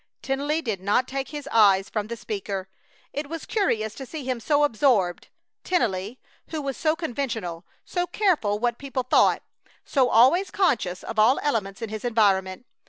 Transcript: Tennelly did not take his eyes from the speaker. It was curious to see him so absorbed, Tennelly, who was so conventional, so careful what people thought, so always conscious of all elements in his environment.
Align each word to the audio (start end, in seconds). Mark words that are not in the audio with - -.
Tennelly 0.23 0.63
did 0.63 0.81
not 0.81 1.07
take 1.07 1.27
his 1.27 1.47
eyes 1.51 1.87
from 1.87 2.07
the 2.07 2.17
speaker. 2.17 2.67
It 3.13 3.29
was 3.29 3.45
curious 3.45 3.93
to 3.93 4.05
see 4.07 4.23
him 4.25 4.39
so 4.39 4.63
absorbed, 4.63 5.27
Tennelly, 5.63 6.17
who 6.47 6.59
was 6.59 6.75
so 6.75 6.95
conventional, 6.95 7.67
so 7.85 8.07
careful 8.07 8.57
what 8.57 8.79
people 8.79 9.03
thought, 9.03 9.43
so 9.85 10.09
always 10.09 10.49
conscious 10.49 11.03
of 11.03 11.19
all 11.19 11.39
elements 11.43 11.83
in 11.83 11.89
his 11.89 12.03
environment. 12.03 12.65